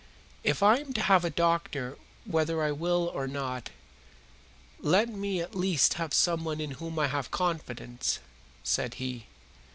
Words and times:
"If 0.43 0.63
I 0.63 0.77
am 0.77 0.93
to 0.93 1.01
have 1.03 1.23
a 1.23 1.29
doctor 1.29 1.95
whether 2.25 2.63
I 2.63 2.71
will 2.71 3.11
or 3.13 3.27
not, 3.27 3.69
let 4.79 5.09
me 5.09 5.41
at 5.41 5.53
least 5.53 5.93
have 5.93 6.11
someone 6.11 6.59
in 6.59 6.71
whom 6.81 6.97
I 6.97 7.05
have 7.05 7.29
confidence," 7.29 8.17
said 8.63 8.95
he. 8.95 9.27